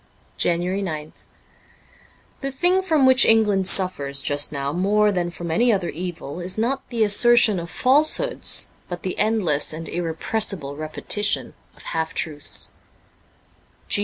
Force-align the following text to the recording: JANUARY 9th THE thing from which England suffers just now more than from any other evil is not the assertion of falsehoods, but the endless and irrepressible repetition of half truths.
JANUARY 0.37 0.81
9th 0.81 1.11
THE 2.41 2.49
thing 2.49 2.81
from 2.81 3.05
which 3.05 3.23
England 3.23 3.67
suffers 3.67 4.23
just 4.23 4.51
now 4.51 4.73
more 4.73 5.11
than 5.11 5.29
from 5.29 5.51
any 5.51 5.71
other 5.71 5.89
evil 5.89 6.39
is 6.39 6.57
not 6.57 6.89
the 6.89 7.03
assertion 7.03 7.59
of 7.59 7.69
falsehoods, 7.69 8.69
but 8.89 9.03
the 9.03 9.15
endless 9.19 9.71
and 9.73 9.87
irrepressible 9.87 10.75
repetition 10.75 11.53
of 11.75 11.83
half 11.83 12.15
truths. 12.15 12.71